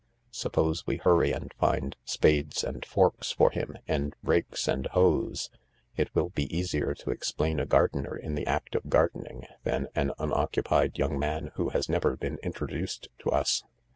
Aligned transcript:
Suppose 0.31 0.87
we 0.87 0.97
hurry 0.97 1.31
and 1.31 1.53
find 1.59 1.95
spades 2.05 2.63
and 2.63 2.83
forks 2.83 3.31
for 3.31 3.51
him, 3.51 3.77
and 3.87 4.15
rakes 4.23 4.67
and 4.67 4.87
hoes; 4.87 5.51
it 5.95 6.09
will 6.15 6.29
be 6.29 6.45
easier 6.51 6.95
to 6.95 7.11
explain 7.11 7.59
a 7.59 7.67
gardener 7.67 8.17
in 8.17 8.33
the 8.33 8.47
act 8.47 8.73
of 8.73 8.89
gardening 8.89 9.45
than 9.63 9.89
an 9.93 10.11
unoccupied 10.17 10.97
young 10.97 11.19
man 11.19 11.51
who 11.53 11.69
has 11.69 11.87
never 11.87 12.17
been 12.17 12.39
intro 12.39 12.65
duced 12.65 13.09
to 13.19 13.29
us." 13.29 13.63